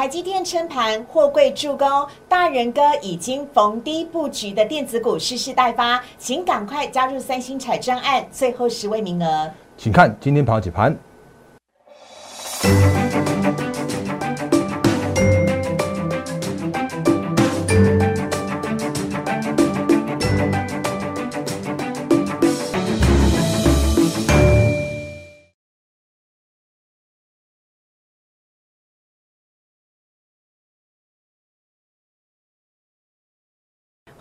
[0.00, 1.86] 台积电撑盘，货柜助攻，
[2.26, 9.50] 大人哥已经逢低布局的电子股蓄势待发，请赶快加入三星彩专案，最后十位名额。
[9.76, 10.96] 请看今天跑几盘。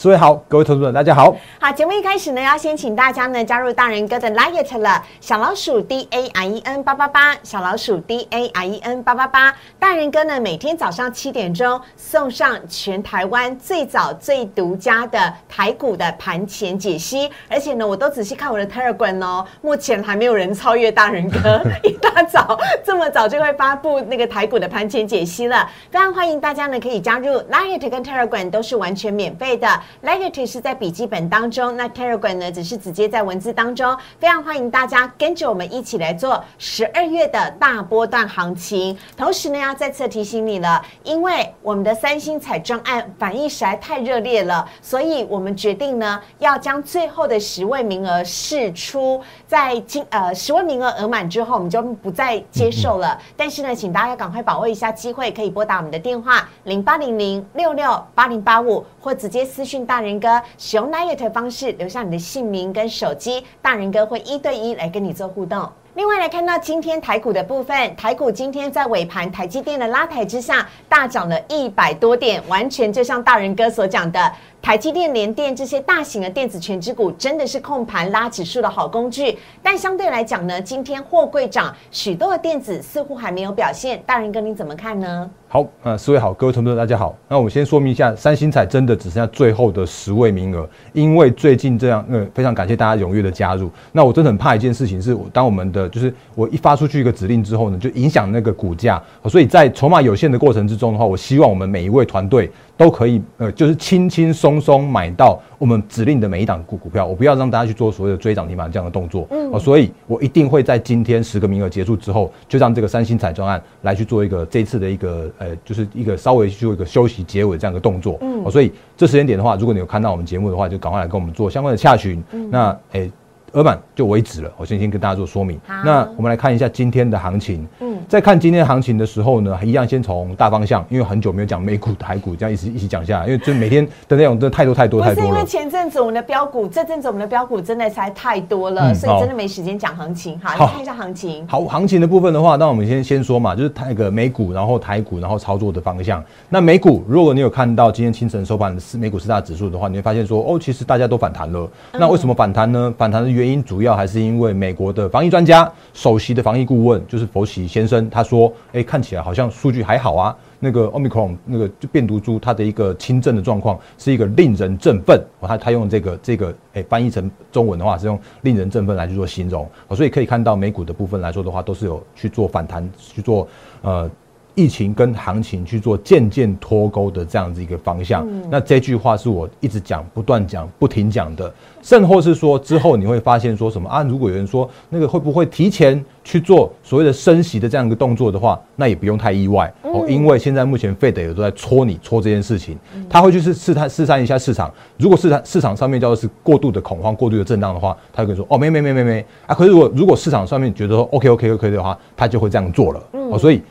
[0.00, 1.34] 四位好，各位投资者大家好。
[1.60, 9.52] 好，节目一开始呢，要先请大家呢加入大人哥的 Lite 了，小老鼠 D A I E N 八八八，小老鼠 D A I E N 八八八。
[9.76, 29.68] 大人哥呢每天早上七点钟送上全台湾最早最独家的台股的盘前解析，而且呢我都仔细看我的 Telegram 哦，目前还没有人超越大人哥， 一大早这么早就会发布那个台股的盘前解析了，非常欢迎大家呢可以加入 Lite 跟 Telegram 都是完全免费的。
[30.02, 33.96] Legacy 是在笔记本当中，那 Telegram 呢只是直接在文字当中。
[34.18, 38.96] 非常欢迎大家跟着我们一起来做十二月的大波段行情。
[39.16, 49.22] 同时呢，要再次提醒你了，因为我们的三星彩妆案反应实在太热烈了，所以我们决定呢要将最后的十位名额试出。
[49.48, 53.18] 在今呃十位名额额满之后，我们就不再接受了。
[53.34, 59.86] 但是呢，请大家赶快把握一下机会，可以拨打我们的电话零八零零六六八零八五，或直接私讯。
[59.86, 65.66] 大人哥使用 Night 方式留下你的姓名跟手机，大人哥会一对一来跟你做互动。
[65.94, 74.32] 另外来看到今天台股的部分，台股今天在尾盘台积电的拉抬之下，大涨了一百多点，完全就像大人哥所讲的。
[74.60, 84.02] 台积电、联电这些大型的电子全值股真的是控盘拉指数的好工具，但相对来讲呢，今天货柜涨，许多的电子似乎还没有表现。
[84.04, 85.30] 大人哥，你怎么看呢？
[85.50, 87.16] 好，呃，四位好，各位同学大家好。
[87.28, 93.70] 那我们先说明一下，三星彩真的只剩下最后的十位名额，因为最近这样，呃，非常感谢大家踊跃的加入。
[93.92, 99.02] 那我真的很怕一件事情，是当我们的就是我一发出去一个指令之后呢，就影响那个股价。
[99.30, 102.50] 所以在筹码有限的过程之中的话，我希望我们每一位团队。
[102.78, 123.10] 都可以，呃，就是轻轻松松买到我们指令的每一档股股票，我不要让大家去做所谓的追涨停板这样的动作，嗯，所以我一定会在今天十个名额结束之后，就让这个三星彩专案来去做一个这次的一个，呃，就是一个稍微去做一个休息结尾这样的动作，嗯，所以这时间点的话，如果你有看到我们节目的话，就赶快来跟我们做相关的洽询，那，诶。
[123.52, 125.58] 额满就为止了，我先先跟大家做说明。
[125.82, 127.66] 那我们来看一下今天的行情。
[127.80, 135.30] 嗯，在看今天行情的时候呢，一样先从大方向，因为很久没有讲美股、台股，这样一直一起讲下来，因为就每天的内容真的太多太多太多了。
[135.30, 140.38] 是因为前阵子我们的标股，这阵子我们的标股真的才太多了，所以真的没时间讲行情。
[140.42, 141.46] 好，看一下行情。
[141.48, 146.22] 好，行情的部分的话，那我们先先说嘛，就是那个美股，然后台股，然后操作的方向。
[146.48, 151.70] 那美股，如果你有看到今天清晨收盘的四美股四大指数的话，你会发现说，哦，其实大家都反弹了。
[151.92, 152.92] 那为什么反弹呢？
[152.98, 154.08] 反弹的原因主要还是。
[154.08, 160.36] 是因为美国的防疫专家、首席的防疫顾问就是佛奇先生，他说：“哎，看起来好像数据还好啊。
[160.60, 165.20] 那个 omicron 那个就变毒株，它的一个轻症的状况是一个令人振奋。
[165.40, 169.68] 他他用这个这个哎翻译成中文的话是用令人振奋来去做形容。
[169.96, 173.48] 所以可以看到美股的部分来说的话，都是有去做反弹，去做
[173.82, 174.08] 呃。”
[174.58, 181.54] 疫情跟行情去做渐渐脱钩的这样子一个方向，那这句话是我一直讲、不断讲、不停讲的。
[181.80, 184.02] 甚或是说之后你会发现说什么啊？
[184.02, 192.76] 如果有人说那个会不会提前去做所谓的升息的这样一个动作的话，那也不用太意外哦，因为现在目前费德也都在戳你戳这件事情，
[193.08, 194.68] 他会去试试探试探一下市场。
[194.98, 199.54] 如果市场市场上面叫做是过度的恐慌、过度的震荡的话，他会跟你说哦，没没没没没啊。
[199.54, 203.62] 可是如果如果市场上面觉得说 OK OK OK 的话，他就会这样做了哦，所以。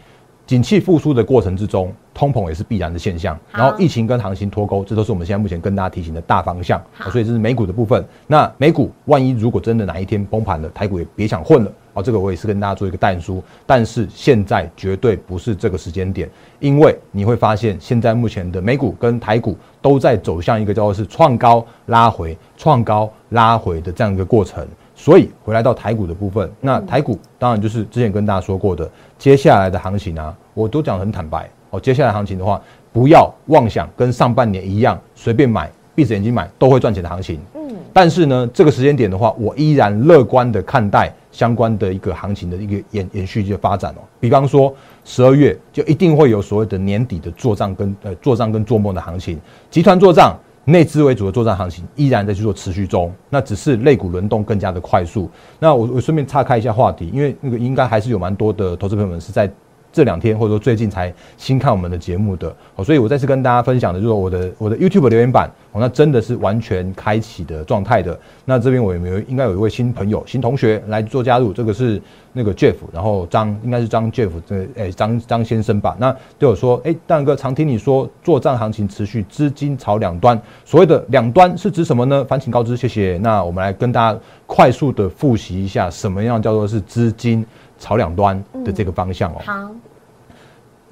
[0.47, 3.37] 景气复苏的过程之中，通膨也是必然的现象。
[3.51, 6.81] 然后疫情跟行情脱钩，这都是我们现在目前跟大家提醒的大方向。
[7.11, 8.01] 所以这是美股的部分。
[8.27, 11.71] 那美股万一如果真的哪一天崩盘了，台股也别想混了。
[11.91, 13.43] 哦，这个我也是跟大家做一个淡书。
[13.65, 16.29] 但是现在绝对不是这个时间点，
[16.59, 24.65] 因为你会发现现在目前的美股跟台股都在走向一个叫做是创高拉回、创高拉回的这样一个过程。
[24.99, 28.89] 所以回来到台股的部分，那台股当然就是之前跟大家说过的，
[29.19, 31.79] 接下来的行情啊，我都讲很坦白哦。
[31.79, 32.59] 接下来行情的话，
[32.91, 37.39] 不要妄想跟上半年一样随便买，闭着眼睛买都会赚钱的行情。
[37.53, 37.75] 嗯。
[37.93, 44.01] 但是呢，这个时间点的话，我依然乐观的看待相关的一个行情的一个延延续的发展哦。
[44.19, 44.73] 比方说
[45.05, 49.39] 十二月就一定会有所谓的年底的做账跟呃做账跟做梦的行情，
[49.69, 50.35] 集团做账。
[50.67, 55.29] 内资为主的作战行情依然在去做持续中，那只是类股轮动更加的快速。
[55.59, 59.49] 那我我顺便岔开一下话题，因为那个应该还是有蛮多的投资朋友们是在。
[59.97, 68.15] 这两天或者说最近才新看我们的节目的，哦，所以我再次跟大家分享的就是我的我的 YouTube 留言板，哦，那真的是完全开启的状态的。
[68.45, 71.51] 那这边我有没有应该有一位新朋友、新同学来做加入？
[71.51, 71.99] 这个是
[72.31, 75.97] 那个 Jeff，然后张应该是张 Jeff，这诶张张先生吧？
[75.99, 82.23] 那对我说，哎，大哥常听你说做账行情持续资金朝两端，所谓的两端是指什么呢？
[82.25, 83.17] 烦请告知，谢谢。
[83.23, 87.43] 那我们来跟大家快速的复习一下，什么样叫做是资金
[87.77, 89.41] 朝两端的这个方向哦。
[89.45, 89.71] 好。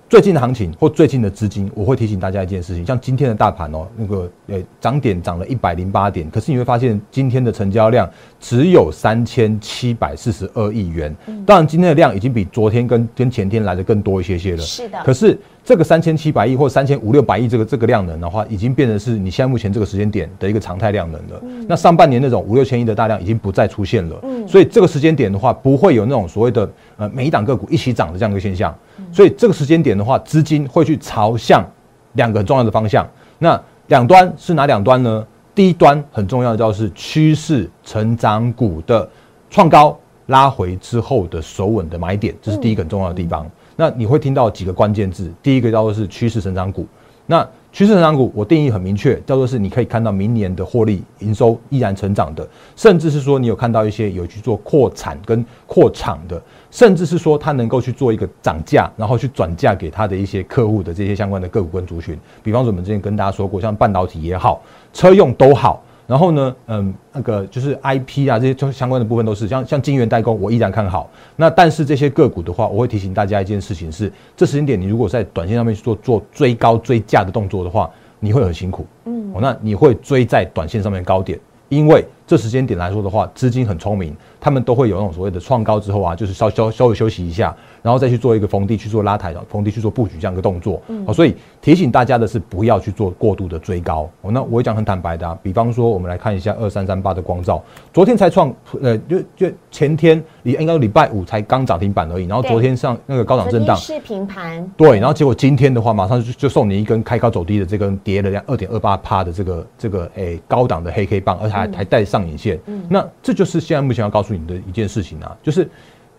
[0.07, 8.07] 最近的行情或最近的资金，我会提醒大家一件事情，像今天的大盘哦，那个呃涨点涨了一百零八点，可是你会发现今天的成交量
[8.39, 11.13] 只有三千七百四十二亿元。
[11.43, 14.59] 当然，今天的量已经比昨天跟跟前天来的更多一些些了。
[14.59, 15.01] 是的。
[15.03, 21.41] 可是这个三千七百亿或三千五六百亿这个这个量能的话，已经变成是你现在目前这个时间点的一个常态量能了。
[21.67, 24.15] 那上半年那种五六千亿的大量已经不再出现了。
[24.21, 24.47] 嗯。
[24.47, 28.73] 所以这个时间点的话，不会有那种所谓的呃每一档个股一起涨的这样一个现象。
[29.11, 31.65] 所以这个时间点的话，资金会去朝向
[32.13, 33.07] 两个很重要的方向。
[33.39, 35.25] 那两端是哪两端呢？
[35.55, 39.09] 第一端很重要的就是趋势成长股的
[39.49, 39.97] 创高
[40.27, 43.49] 拉回之后的首稳的买点，这是第一个很重要的地方。
[43.75, 46.85] 那你会听到几个关键字，第一个叫做是趋势成长股。
[47.27, 64.61] 那趋势成长股，我定义很明确，叫做是你可以看到明年的获利营收依然成长的，甚至是说你有看到一些有去做扩产跟扩厂的，甚至是说它能够去做一个涨价，然后去转嫁给他的一些客户的这些相关的个股跟族群，比方说我们之前跟大家说过，像半导体也好，
[64.93, 65.83] 车用都好。
[66.07, 71.09] 然后呢，嗯，那个就是 I P 啊，这些相关的部分都是像像晶圆代工，我依然看好。
[71.35, 78.85] 那但是这些个股的话，我会提醒大家一件事情是，这时间点你如果在短线上面去做做追高追价的动作的话，你会很辛苦。
[79.05, 87.55] 嗯，哦那你会追在短线上面高点，因为这时间点来说的话，资金很聪明，他们都会有那种所谓的创高之后啊，就是稍稍稍微休息一下。
[87.81, 94.09] 然后再去做一个逢低去做拉抬的逢低去做布局这样一个动作，好，所以提醒大家的是不要去做过度的追高。
[94.21, 98.51] 哦，那我讲很坦白的，啊，比方说我们来看一下二三三八的光照，昨天才创，
[98.81, 103.77] 呃，就就前天你应该礼拜五才刚涨停板而已，然后昨天上那个高档震荡。
[103.77, 112.83] 是平盘，对，然后结果今天的话马上就就送你一根开高走低的这根跌了两二点二八趴的这个这个诶高档的黑 K 棒，而且还还带上影线，嗯。
[112.89, 115.69] 那这就是现在目前要告诉的一件事情啊，就是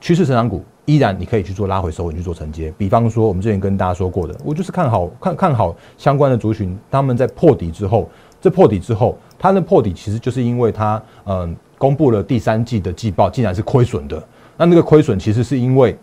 [0.00, 0.64] 趋势成长股。
[0.88, 8.08] 依然你可以去做拉回收稳去做承接，比方说我们之前跟大家说过的，我就是看好看看好相关的族群，他们在破底之后，
[8.40, 14.22] 这破底之后，它的破底其实就是因为它嗯公布了第三季的季报竟然是亏损的，
[14.56, 15.98] 那那个亏损其实是因为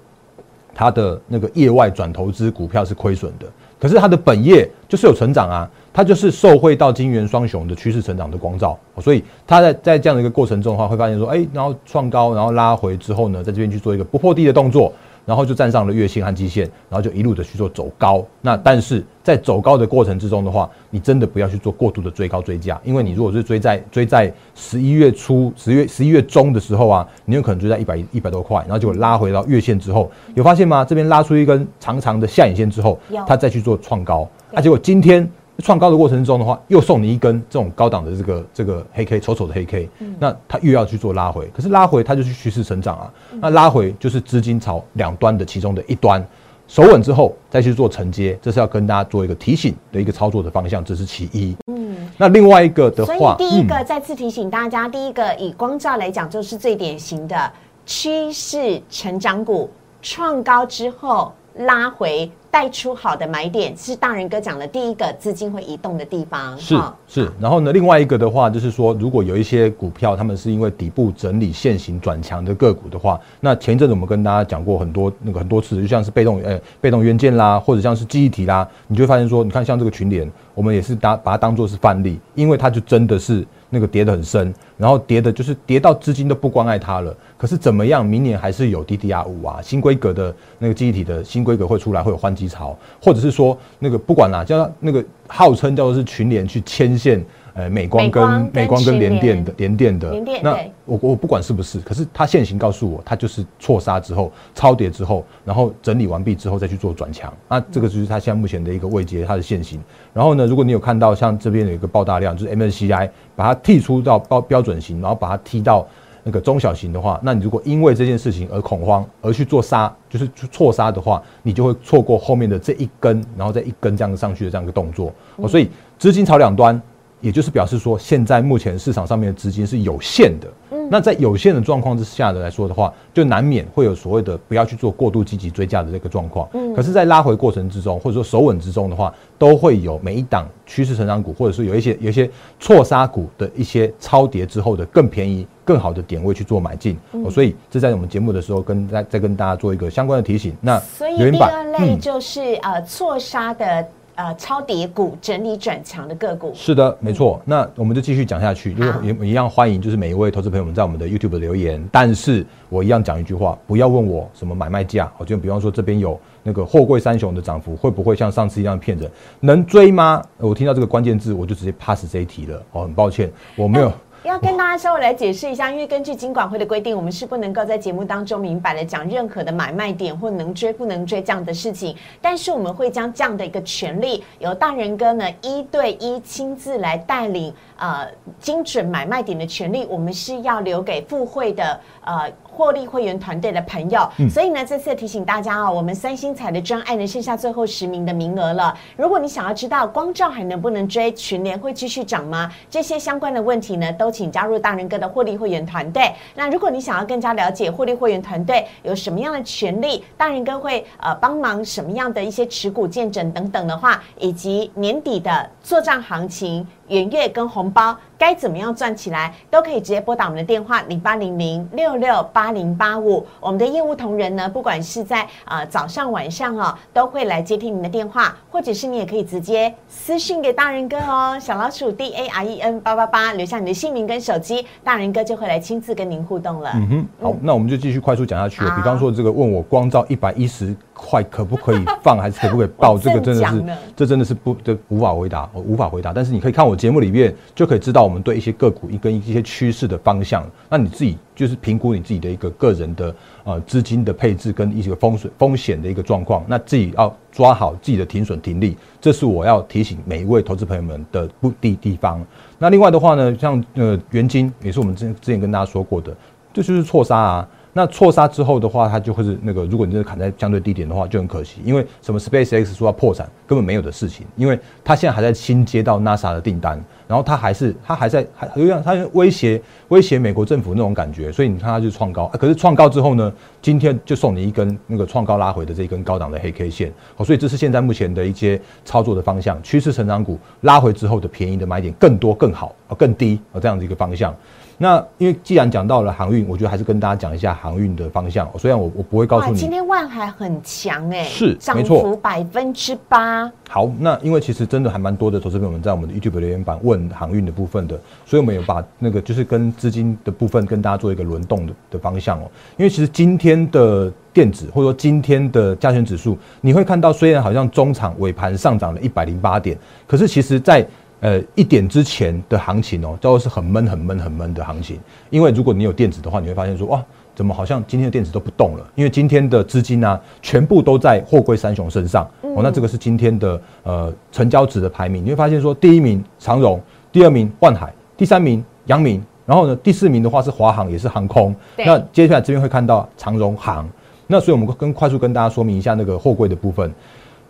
[0.76, 3.48] 它的那个业外转投资股票是亏损的，
[3.80, 5.72] 可是它的本业就是有成长啊。
[5.94, 14.92] 它就是受惠到金元双雄的趋势成长的光照，所以它在在这样的一个过程中的话，会发现说，哎，然后创高，然后拉回之后呢，在这边去做一个不破地的动作，
[15.24, 18.26] 然后就站上了月线和季线，然后就一路的去做走高。
[18.42, 30.84] 那但是在走高的过程之中的话，你真的不要去做过度的追高追价，因为你如果是追在追在十一月初、十月十一月中的时候啊，你有可能追在一百一百多块，然后结果拉回到月线之后，有发现吗？
[30.84, 35.30] 这边拉出一根长长的下影线之后，它再去做创高，啊，结果今天。
[35.60, 39.90] 创高的过程中的话，又送你一根这种高档的这个这个黑 K，丑丑的黑 K，
[40.20, 46.26] 那它又要去做拉回，可是拉回它就是趋势成长啊，那拉回就是资金朝两端的其中的一端，
[46.68, 51.56] 守稳之后再去做承接，这是要跟大家做一个提醒的一个操作的方向，这是其一。
[51.68, 57.52] 嗯，那另外一个的话，所以第一个再次提醒大家，第一个以光照来讲，就是最典型的
[57.86, 59.70] 趋势成长股
[60.02, 62.32] 创高之后拉回。
[62.54, 66.56] 带出好的买点是大人哥讲的第一个资金会移动的地方。
[66.60, 83.44] 是是，然后呢，另外一个的话就是说，如果有一些股票，他们是因为底部整理现行转强的个股的话，那前一阵子我们跟大家讲过很多那个很多次，就像是被动呃被动元件啦，或者像是记忆体啦，你就会发现说，你看像这个群联，我们也是当把它当做是范例，因为它就真的是。
[83.74, 87.16] 那个跌得很深，然后跌的就是跌到资金都不关爱它了。
[87.36, 97.26] 可是怎么样，明年还是有 DDR 五啊，新规格的那个记忆体的新规格会出来，会有换机潮，或者是说那个不管哪，叫那个号称叫做是群联去牵线。
[97.56, 109.80] 呃，美光跟美光跟联电的联电的，那我我不管是不是，可是它现行告诉我，它就是错杀之后超跌之后，然后整理完毕之后再去做转强，那这个就是它现在目前的一个位阶，它的现行。
[110.14, 115.88] 然后呢，如果你有看到像这边有一个爆大量，就是 MSCI 把它剔出到标标准型，然后把它踢到
[116.24, 125.14] 那个中小型的话，那你如果因为这件事情而恐慌而去做杀，就是错杀的话，你就会错过后面的这一根，然后再一根这样上去的这样一个动作。
[125.36, 125.70] 哦，所以
[126.00, 126.82] 资金朝两端。
[127.24, 130.48] 也就是表示说，现在目前市场上面的资金是有限的。
[130.72, 136.50] 嗯，那在有限的状况之下的来说的话，就难免会有所谓的不要去做过度积极追加的这个状况。
[136.54, 146.98] 嗯，可是，在拉回过程之中，或者说守稳之中的话，都会有每一档趋势成长股，或者是有一些有一些错杀股的一些超跌之后的更便宜、更好的点位去做买进。
[147.12, 150.54] 哦，所以这在我们节目的时候跟再再跟大家做一个相关的提醒。
[150.60, 153.88] 那所以第二类就是呃错杀的。
[154.16, 157.42] 呃，超跌股整理转强的个股是的，没错。
[157.46, 161.84] 那我们就继续讲下去，就是也一样欢迎，就是每一位投资朋友们在我们的 YouTube 留言。
[161.92, 165.12] 但是我一样讲一句话，不要问我什么买卖价。
[165.18, 169.10] 我就比方说这边有那个货柜三雄的涨幅，会不会像上次一样骗人？
[169.40, 170.22] 能追吗？
[170.38, 172.62] 我听到这个关键字，我就直接 pass 这一题了。
[172.74, 173.92] 哦，很抱歉，我没有。
[174.24, 181.94] 要跟大家稍微来解释一下，因为根据金管会的规定，我们是不能够在节目当中明白的讲任何的买卖点或能追不能追这样的事情。
[182.22, 188.08] 但是我们会将这样的一个权利，由大人哥呢一对一亲自来带领，呃，
[188.40, 192.32] 精准买卖点的权利，我们是要留给付会的呃。
[192.54, 198.78] 获利会员团队的朋友，所以呢，这次提醒大家啊，我们三星彩的专案呢，剩下最后十名的名额了。
[198.96, 202.52] 如果你想要知道光照还能不能追，群联会继续涨吗？
[202.70, 206.14] 这些相关的问题呢，都请加入大人哥的获利会员团队。
[206.36, 216.68] 那如果你想要更加了解获利会员团队有什么样的权利，大人哥会呃帮忙什么样的一些持股见证等等的话，以及年底的做账行情。
[216.94, 223.26] 元月跟红包该怎么样赚起来，都可以直接拨打我们的电话零八零零六六八零八五。
[223.40, 236.70] 我们的业务同仁呢，不管是在啊早上晚上哦，都会来接听您的电话，或者是你也可以直接私信给大人哥哦，小老鼠 D A R E N 八八八，留下你的姓名跟手机，大人哥就会来亲自跟您互动了。
[236.76, 238.72] 嗯哼，好，那我们就继续快速讲下去了。
[238.76, 240.76] 比方说这个问我光照一百一十。
[240.96, 242.98] 块可不可以放，还是可不可以报？
[242.98, 243.64] 这个真的是，
[243.96, 246.14] 这真的是不，这无法回答，我无法回答。
[246.14, 250.46] 但是你可以看我节目里面，就可以知道我们对一些个股一跟一些趋势的方向。
[250.68, 256.44] 那你自己就是评估你自己的一个个人的呃资金的配置跟一些风险风险的一个状况。
[256.46, 262.22] 那自己要抓好自己的停损停利，这是我要提醒每一位投资朋友们的不地地方。
[262.60, 266.14] 那另外的话呢，像呃元金也是我们之之前跟大家说过的，
[266.52, 267.48] 这就是错杀啊。
[267.76, 271.60] 那错杀之后的话，它就会是那个，如果你真的砍在相对低点的话，就很可惜。
[271.66, 274.28] 因为什么？SpaceX 说要破产，根本没有的事情。
[274.36, 282.28] 因为它现在还在新接到 NASA 的订单，然后它还是它还在还有点它威胁威胁美国政府那种感觉，所以你看它就创高。
[282.40, 286.94] 可是创高之后呢，今天就送你一根那个创高拉回的这一根高档的黑 K 线。
[287.16, 289.62] 好，所以这是现在目前的一些操作的方向。
[289.64, 294.32] 趋势成长股拉回之后的便宜的买点更多更好啊，更低啊这样的一个方向。
[294.78, 298.50] 那因为既然讲到了航运，我觉得还是跟大家讲一下航运的方向。
[298.58, 303.52] 虽然我我不会告诉你，今天万海很强哎，是涨幅百分之八。
[303.70, 312.50] 好，那因为其实真的还蛮多的投资朋友们在我们的 YouTube 留言板问航运的部分的，所以我们有把那个就是跟资金的部分跟大家做一个轮动的的方向哦。
[312.78, 319.78] 因为其实今天的电子或者说今天的加权指数，你会看到虽然好像中场尾盘上涨了一百零八点，
[320.08, 320.86] 可是其实在
[321.24, 325.00] 呃，一点之前的行情哦，叫做是很闷、很闷、很闷的行情。
[325.30, 327.02] 因为如果你有电子的话，你会发现说，哇，
[327.34, 328.86] 怎么好像今天的电子都不动了？
[328.94, 332.30] 因为今天的资金呢，全部都在货柜三雄身上。
[332.42, 335.24] 哦，那这个是今天的呃成交值的排名。
[335.24, 336.78] 你会发现说，第一名长荣，
[337.10, 341.56] 第二名万海，第三名阳明，然后呢，第四名的话是华航，也是航空。
[341.78, 343.88] 那接下来这边会看到长荣航。
[344.28, 346.94] 那所以我们跟快速跟大家说明一下那个货柜的部分。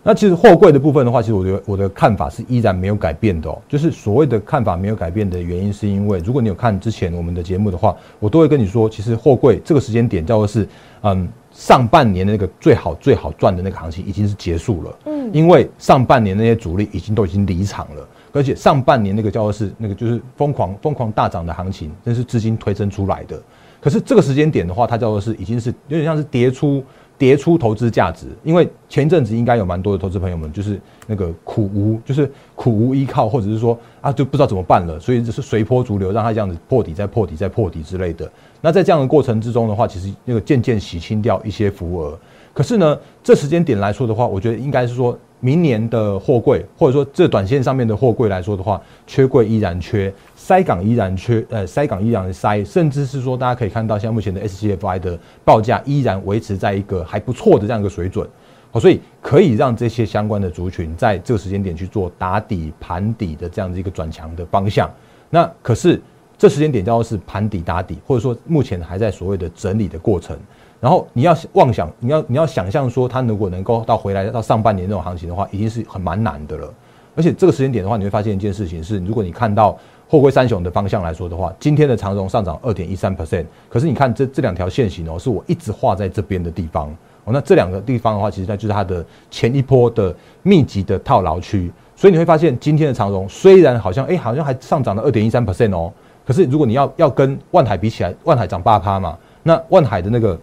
[0.06, 3.58] 那其实货柜的部分的话，其实我觉得我的看法是依然没有改变的哦。
[3.66, 10.68] 就是所谓的看法没有改变的原因，是因为如果你有看之前我们的节目的话，我都会跟你说，其实货柜这个时间点叫做是，
[11.04, 14.98] 嗯，上半年的那个最好最好赚的那个行情已经是结束了。
[15.06, 23.40] 嗯，因为上半年那些主力已经都已经离场了，而且上半年那个叫做是那个就是疯狂疯狂大涨的行情，那是资金推升出来的。
[23.80, 26.84] 可是这个时间点的话，它叫做是已经是有点像是跌出。
[27.16, 38.30] 跌出投资价值，因为前阵子应该有蛮多的投资朋友们，就是那个苦无，就是苦无依靠，或者是说啊，就不知道怎么办了，所以就是随波逐流，让他这样子破底再破底再破底之类的。
[38.60, 42.18] 那在这样的过程之中的话，其实那个渐渐洗清掉一些浮额。
[42.52, 45.18] 可是呢，这时间点来说的话，我觉得应该是说。
[45.44, 58.26] 明年的货柜，或者说这短线上面的货柜来说的话，缺柜依然缺，塞港依然缺，呃，塞港依然塞，甚至是说大家可以看到，像目前的 SCFI 的报价依然维持在一个还不错的这样一个水准，
[58.70, 64.90] 好，所以可以让这些相关的族群在这个时间点去做打底盘底的这样的一个转强的方向。
[65.28, 66.00] 那可是
[66.38, 70.38] 这时间点叫做是盘底打底，或者说目前还在所谓的整理的过程。
[70.84, 76.70] 然后你要妄想，你要你要想象说，它如果能够到回来到上半年那种行情的话，已经是很蛮难的了。
[77.16, 95.90] 而且这个时间点的话，你会发现一件事情是，如果你看到货柜三雄的方向来说的话，今天的长荣上涨二点一三 percent，可是你看这这两条线型哦，是我一直画在这边的地方哦，那这两个地方的话，其实它就是它的前一波的密集的套牢区，所以你会发现今天的长荣虽然好像哎好像还上涨了二点一三 percent 哦，
[96.26, 100.38] 可是如果你要要跟万海比起来，万海涨八趴嘛，那万海的那个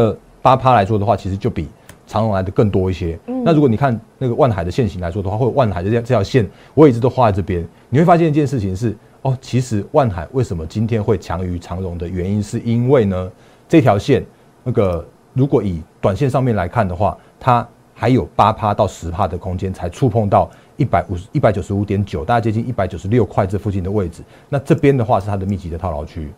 [0.00, 1.68] 的八趴来说的话，其实就比。
[2.06, 3.16] 长荣来的更多一些。
[3.44, 7.64] 那如果你看那个万海的线型来说的话，或者万海的这这条线，我一直都画在这边。
[7.88, 13.30] 你会发现一件事情是，哦，其实万海为什么今天会强于长荣的原因，是因为呢，
[13.68, 14.26] 这条线
[14.64, 17.64] 那个如果以短线上面来看的话，它
[17.94, 24.24] 还有八趴到十趴的空间，才触碰到一百五十一百九十五点九，大概接近一百九十六块这附近的位置。
[24.48, 26.28] 那这边的话是它的密集的套牢区，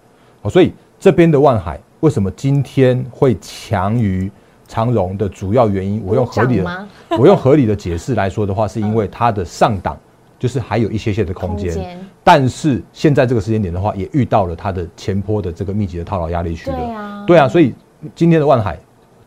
[0.43, 4.31] 好，所以这边的万海为什么今天会强于？
[4.69, 9.99] 长荣的主要原因，我用合理的，我用合理的解释来说的话，是因为它的上档
[10.39, 16.77] 就是还有一些些的空间，但是现在这个时间点的话，也遇到了它的前坡的这个密集的套牢压力区了。
[16.77, 17.75] 对啊，对啊，所以
[18.15, 18.79] 今天的万海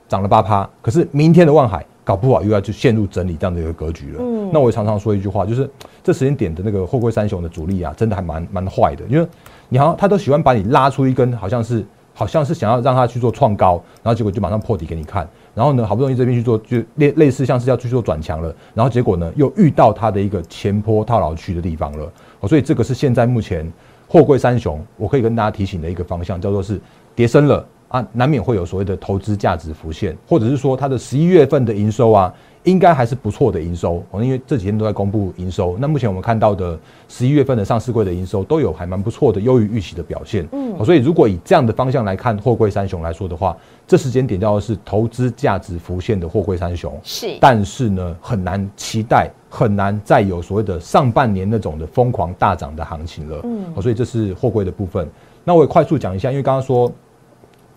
[0.07, 4.19] 涨了八趴，可是明天的万海搞不好又要就陷入整理这样的一个格局了。
[4.21, 5.69] 嗯，那我常常说一句话，就是
[6.03, 9.27] 这时间点的那个货柜三雄的主力啊，真的还蛮蛮坏的，因为
[9.69, 11.85] 你好像他都喜欢把你拉出一根，好像是。
[12.17, 22.09] 好像是想要让他去做创高，然后结果就马上破底给你看，然后呢，好不容易这边去做，就类类似像是要去做转强了，然后结果呢，又遇到它的一个前坡套牢区的地方了，
[22.47, 23.69] 所以这个是现在目前
[24.07, 26.79] 货柜三雄，我可以跟大家提醒的一个方向，叫做是
[27.13, 32.33] 跌升了啊，难免会有所谓的投资价值浮现，或者是说它的十一月份的营收啊。
[32.65, 35.77] 应该还是不错的营收，哦，因为这几天都在公布营收。
[35.79, 40.47] 那目前我们看到的十一月份的上市柜的营收都有还蛮不错的，优于预期的表现。
[40.51, 43.55] 嗯，所以如果以这样的方向来看货柜三雄来说的话，
[43.87, 46.99] 这时间点叫的是投资价值浮现的货柜三雄。
[47.03, 53.39] 是，但是呢，很难期待，很难再有所谓的上半年那种的疯狂大涨的行情了。
[53.43, 55.07] 嗯，所以这是货柜的部分。
[55.43, 56.91] 那我也快速讲一下，因为刚刚说。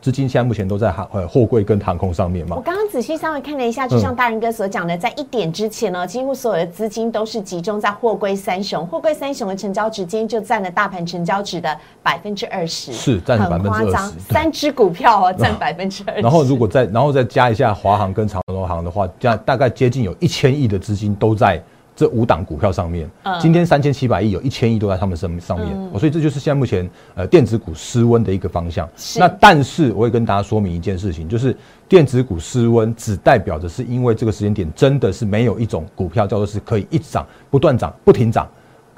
[0.01, 2.55] 资金现在目前都在航呃货柜跟航空上面嘛。
[2.57, 8.87] 我刚刚仔细稍微看了一下，就像大仁哥所讲的，在一点之前呢，几乎所有的资金都是集中在货柜三雄。
[8.87, 14.21] 货柜三雄的成交值今天就占了大盘成交值的百分之二十，是占百分之二十。
[14.21, 16.21] 三只股票哦，占百分之二十。
[16.23, 21.63] 然后如果再然后再加一下华航跟长荣航的话，这样大概接近有一千亿的资金都在。
[21.99, 28.89] 这五档股票上面，今天三千七百亿有一千亿都在他们身上面，所以这就是现在目前呃电子股失温的一个方向。
[29.17, 31.57] 那但是我也跟大家说明一件事情，就是
[31.89, 38.49] 电子股失温只代表着是因为这个时间点真的是没有一种股票叫做是可以一直涨、不断涨、不停涨。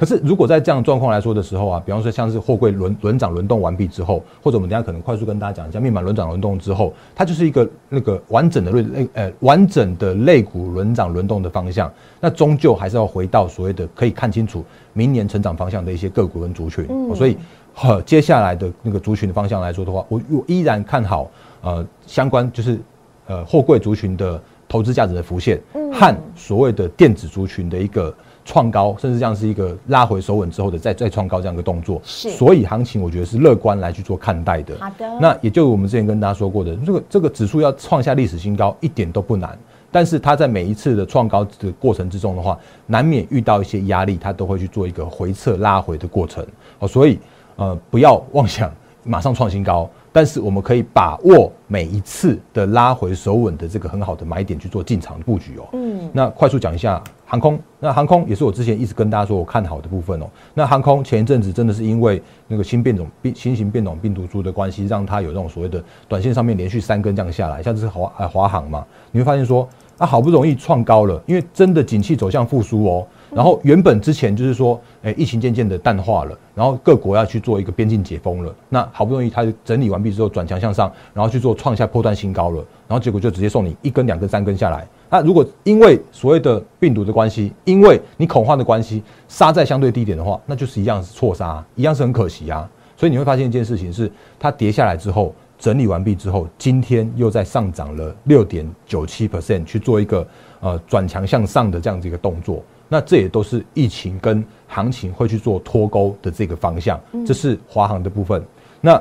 [0.01, 16.87] 可是，如果在这样状况来说的时候啊，比方说像是货柜轮轮涨轮动完毕之后，或者我们等下可能快速跟大家讲一下面板轮涨轮动之后，它就是一个那个完整的类类呃完整的类股轮涨轮动的方向，那终究还是要回到所谓的可以看清楚明年成长方向的一些个股跟族群。
[17.15, 17.37] 所以，
[17.75, 22.81] 呵，接下来的那个族群的方向来说的话，我我依然看好呃相关就是
[23.27, 25.61] 呃货柜族群的投资价值的浮现
[25.93, 28.15] 和所谓的电子族群的一个。
[28.45, 34.75] 创高，甚至像是一个拉回手稳之后的再再创高这样一个动作，是，所以行情我觉得是乐观来去做看待的。
[34.81, 39.59] 好的，那也就我们之前跟大家说过的，这个这个指数要创下历史新高一点都不难，
[39.91, 46.45] 但是它在每一次的创高的过程之中的话，难免遇到一些压力，它都会去做一个回撤拉回的过程。
[46.79, 47.19] 哦，所以
[47.57, 48.73] 呃不要妄想
[49.05, 49.89] 马上创新高。
[50.13, 55.69] 但是我们可以把握每一次的拉回手稳的这个很好的买点去做进场布局哦。
[55.73, 60.27] 嗯，那快速讲一下航空，那航空也是我之前一直跟大家说我看好的部分哦。
[60.53, 69.69] 那航空前一阵子真的是因为那个新变种病新型变种病毒株的关系，让它有那种所谓的短线上面连续三根这样下来，像是华呃华航嘛，你会发现说
[70.01, 73.07] 啊好不容易创高了，因为真的景气走向复苏哦。
[73.33, 82.57] 然后原本之前就是说，哎，疫情渐渐的淡化了，然后各国要去做一个边境解封了，那好不容易它整理完毕之后转强向上，然后去做创下破断新高了，
[82.89, 84.89] 然后结果就直接送你一根、两根、三根下来。
[85.11, 92.69] 那如果因为所谓的病毒的关系，因为你恐慌的关系，杀在相对低点的话，那就是一样是错杀，一样是很可惜啊。
[92.97, 100.27] 所以你会发现一件事情是，它跌下来之后整理完毕之后，今天又在上涨了六点九七 percent 去做一个
[100.61, 102.65] 呃转强向上的这样子一个动作。
[102.89, 108.43] 那这也都是疫情跟行情会去做脱钩的这个方向，这是华航的部分。
[108.81, 109.01] 那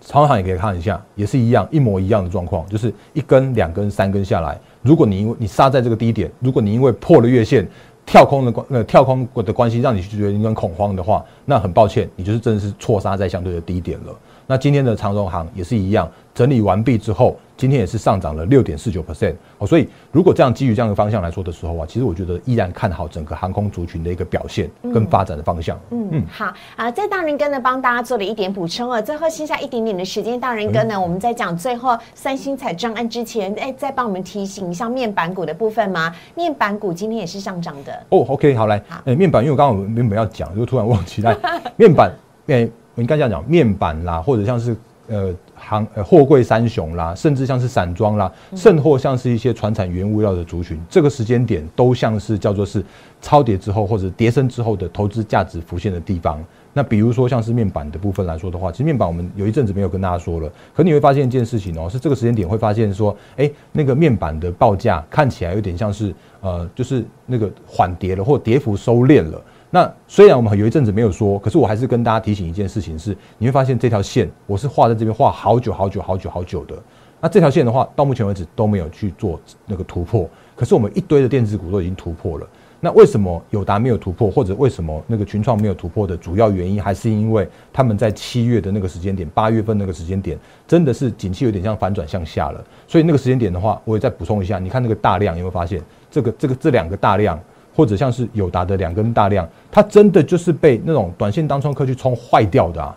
[0.00, 4.58] 长航也可以看一下，也是一样一模一样的状况，就是一根、两根、三根下来。
[4.82, 7.68] 如果你因为你杀在这个低点，如果你因为破了月线
[8.06, 14.16] 跳空的关呃跳空的关系，让你觉得有点恐慌的话，那很抱歉，你就是真的是错杀在相对的低点了。
[14.48, 17.36] 那今天的长荣行也是一样，整理完毕之后。
[17.58, 25.76] 今天也是上涨了六点四九 percent 哦，所以如果这样基于这样的方向来说的时候啊，其实我觉得依然看好整个航空族群的一个表现跟发展的方向。
[25.90, 36.14] 嗯嗯，好啊，在大人哥呢帮大家做了一点补充哦，最后剩下一点点的时间，大人哥呢，我们在讲最后三星彩专案之前，哎，再帮我们提醒一下面板股的部分吗？
[36.36, 38.24] 面板股今天也是上涨的哦。
[38.28, 41.36] OK，好来，哎，面板，因为我刚刚我们原本要讲，就突然忘记了
[41.74, 42.12] 面板，
[42.46, 44.76] 哎，我应该这样讲，面板啦，或者像是。
[45.10, 52.84] 呃，行呃，货柜三雄啦，甚至像是散装啦，甚或像是一些船产原物料的族群，这个时间点都像是叫做是
[53.22, 56.44] 超跌之后或者跌升之后的投资价值浮现的地方。
[56.74, 69.42] 那比如说像是面板的部分来说的话，其实面板我们有一阵子没有跟大家说了，可你会发现一件事情哦，是这个时间点会发现说，哎，那个面板的报价看起来有点像是呃，就是那个缓跌了，或跌幅收敛了。
[69.70, 76.74] 那虽然我们有一阵子没有说，可是我还是跟大家提醒一件事情是，你会发现这条线我是画在这边画好久好久好久好久的。
[77.20, 80.26] 那这条线的话，到目前为止都没有去做那个突破。
[80.56, 82.46] 可是我们一堆的电子股都已经突破了。
[82.80, 92.64] 那为什么友达没有突破，或者为什么那个群创没有突破的主要原因，还是因为他们在七月的那个时间点，八月份那个时间点，真的是景气有点像反转向下了。
[92.86, 97.38] 所以那个时间点的话，我也再补充一下，你看那个大量有没有发现，这个这个这两个大量。
[97.78, 102.92] 或者像是友达的两根大量，它真的就是被那种短线当冲客去冲坏掉的啊。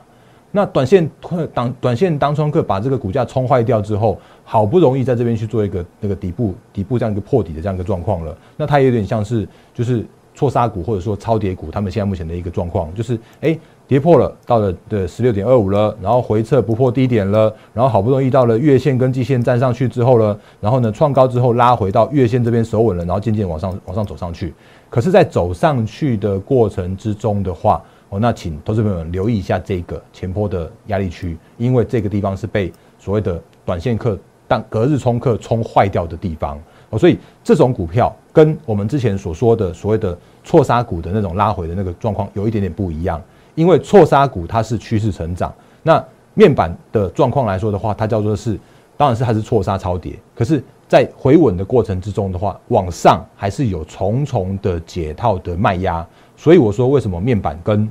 [0.50, 1.08] 那短线
[1.54, 10.04] 当短线当冲客把这个股价冲坏掉之后，好不容易在这边去做一个那个底部底部这样一个破底的这样一个状况了，那它有点像是就是。
[10.34, 13.56] 错杀股或者说超跌股，他们现在目前的一个状况就是，哎，
[13.92, 24.54] 跌破了，到了的十六点二五了，然后回撤不破低点了，然后好不容易到了月线跟季线站上去之后了，然后呢创高之后拉回到月线这边守稳了，然后渐渐往上往上走上去。
[24.90, 36.58] 可是，在走上去的过程之中的话，哦，那请投资朋友留意一下这个前坡的压力区，因为这个地方是被所谓的短线客当隔日冲客冲坏掉的地方。
[36.92, 43.22] 哦，所以这种股票跟我们之前所说的所谓的错杀股的那种拉回的那个状况有一点点不一样，
[43.62, 48.60] 因为错杀股它是趋势成长，那面板的状况来说的话，它叫做是，
[48.98, 56.04] 当然是它是错杀超跌，可是，在回稳的过程之中的话，往上还是有重重的解套的卖压，
[56.36, 57.88] 所以我说为什么面板跟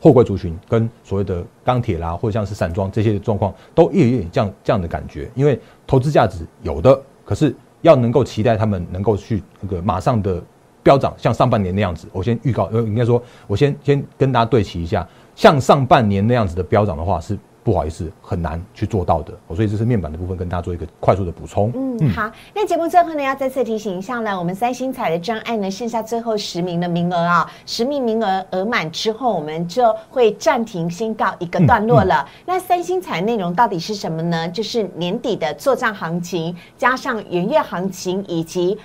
[0.00, 7.54] 货柜族群跟所谓的钢铁啦，或者像是散装这些状况都有一点这样这样的感觉，因为投资价值有的，可是。
[7.82, 10.38] 要能够期待他们能够去那个马上的
[10.82, 12.06] 飙涨，像上半年那样子。
[12.12, 17.38] 我先预告，呃，应该说，我先先跟大家对齐一下，像上半年那样子的飙涨的话是。
[17.62, 19.34] 不好意思，很难去做到的。
[19.54, 21.70] 所以这是面板的部分，跟大家做一个快速的补充。
[21.74, 22.28] 嗯，好。
[22.54, 32.26] 那节目最后呢，要再次提醒一下呢，我们三星彩的专案呢，剩下最后十名的名额啊，十名名额额满之后，我们就会暂停，先告一个段落了。
[32.46, 34.48] 那三星彩内容到底是什么呢？
[34.48, 38.78] 就是年底的做账行情，加上元月行情以及。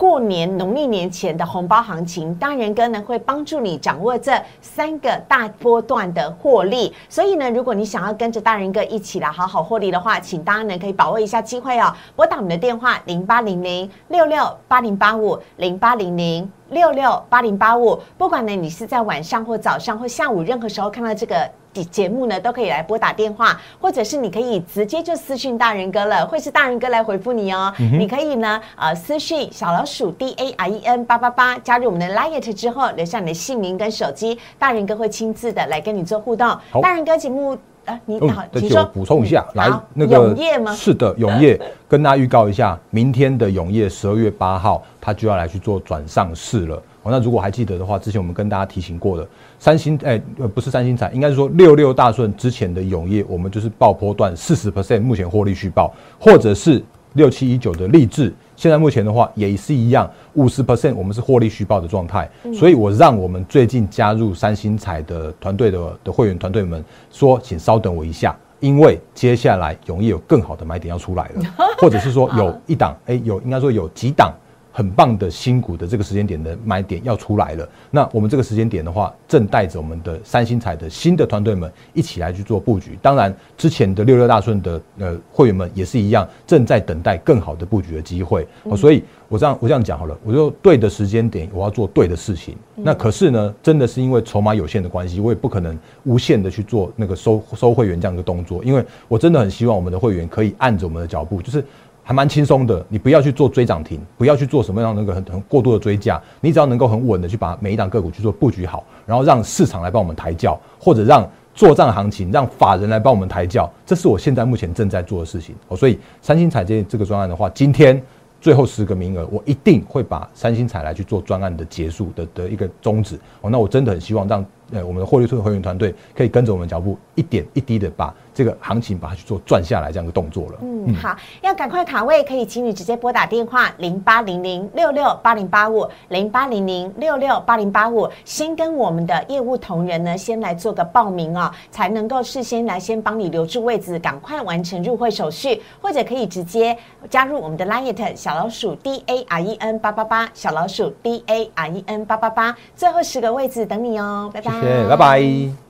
[0.00, 4.32] 过年农历年前的红包行情，大人哥呢会帮助你掌握这
[4.62, 6.90] 三个大波段的获利。
[7.06, 18.00] 所以呢，如果你想要跟着大人哥一起来好好获利的话，请大家呢可以把握一下机会哦，拨打我们的电话零八零零六六八零八五零八零零六六八零八五。
[18.16, 21.50] 不管呢你是在晚上或早上或下午任何时候看到这个。
[21.72, 27.72] 节目呢都可以来拨打电话，或者是你可以直接就私讯大人哥了，会是大人哥来回复你哦。
[27.78, 36.48] 你可以呢呃私讯小老鼠 D A R E N 八八八，加入我们的 Light 之后，留下你的姓名跟手机，大人哥会亲自的来跟你做互动。
[36.82, 40.74] 大人哥节目啊，你好，请说补充一下，来那个永业吗？
[40.74, 46.82] 是的，永业跟大家预告一下，明天的永业十二月八号，他就要来去做转上市了。
[47.02, 49.26] 哦，那如果还记得的话，之前我们跟大家提醒过的。
[49.58, 56.82] 三星哎，呃，不是三星彩，应该是说六六大顺之前的永业，我们就是爆波段四十 percent，目前获利续报，或者是
[57.14, 62.30] 六七一九的励志，现在目前的话也是一样，五十 percent，我们是获利续报的状态。
[62.54, 71.42] 所以我让我们最近加入三星彩的团队的的会员团队们说，请稍等我一下，因为接下来永业有更好的买点要出来了，
[71.80, 74.32] 或者是说有一档哎，有应该说有几档。
[74.72, 82.98] 很棒的新股的这个时间点的买点要出来了，那我们这个时间点的话，正带着我们的三星彩的新的团队们一起来去做布局。
[83.02, 88.46] 当然，之前的六六大顺的呃会员们也是一样，正在等待更好的布局的机会。
[88.76, 92.56] 所以，我这样我这样讲好了，我就对的时间点，我要做对的事情。
[92.76, 101.64] 那可是呢，真的是因为筹码有限的关系，我也不可能无限的去做那个收收会员这样的动作，因为我真的很希望我们的会员可以按着我们的脚步，就是。
[102.10, 115.76] 还蛮轻松的，你不要去做追涨停，不要去做什么样那个很很过度的追价，你只要能够很稳的去把每一档个股去做布局好，然后让市场来帮我们抬轿，或者让做账行情，让法人来帮我们抬轿，这是我现在目前正在做的事情哦。
[115.76, 118.02] 所以三星彩这这个专案的话，今天
[118.40, 123.48] 最后十个名额，我一定会把三星彩来去做专案的结束的的一个宗旨哦。
[123.48, 128.12] 那我真的很希望让呃我们的获利会会员团队可以跟着我们脚步，一点一滴的把。
[128.32, 130.58] 这个行情把它去做赚下来这样的动作了。
[130.62, 146.76] 嗯，好，要赶快卡位，可以请你直接拨打电话零八零零六六八零八五零八零零六六八零八五，先跟我们的业务同仁呢，先来做个报名哦，才能够事先来先帮你留住位置，赶快完成入会手续，或者可以直接
[147.08, 155.69] 加入我们的 Line 小老鼠 D A R E N 八八八小老鼠 D A R E N 八八八，最后十个位置等你哦，拜拜，谢谢，拜拜。